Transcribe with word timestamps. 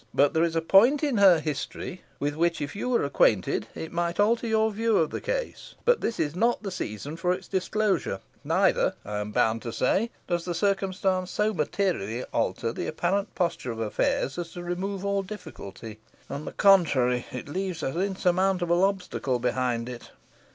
But 0.15 0.33
there 0.33 0.41
is 0.43 0.55
a 0.55 0.63
point 0.63 1.03
in 1.03 1.17
her 1.17 1.39
history, 1.39 2.01
with 2.19 2.33
which 2.33 2.59
if 2.59 2.75
you 2.75 2.89
were 2.89 3.03
acquainted, 3.03 3.67
it 3.75 3.91
might 3.91 4.19
alter 4.19 4.47
your 4.47 4.71
view 4.71 4.97
of 4.97 5.11
the 5.11 5.21
case; 5.21 5.75
but 5.85 6.01
this 6.01 6.19
is 6.19 6.35
not 6.35 6.63
the 6.63 6.71
season 6.71 7.15
for 7.17 7.31
its 7.33 7.47
disclosure, 7.47 8.19
neither, 8.43 8.95
I 9.05 9.19
am 9.19 9.29
bound 9.31 9.61
to 9.61 9.71
say, 9.71 10.09
does 10.25 10.43
the 10.43 10.55
circumstance 10.55 11.29
so 11.29 11.53
materially 11.53 12.23
alter 12.33 12.73
the 12.73 12.87
apparent 12.87 13.35
posture 13.35 13.71
of 13.73 13.77
affairs 13.79 14.39
as 14.39 14.53
to 14.53 14.63
remove 14.63 15.05
all 15.05 15.21
difficulty. 15.21 15.99
On 16.31 16.45
the 16.45 16.51
contrary, 16.51 17.27
it 17.31 17.47
leaves 17.47 17.83
an 17.83 18.01
insurmountable 18.01 18.83
obstacle 18.83 19.37
behind 19.37 19.87
it." 19.87 20.09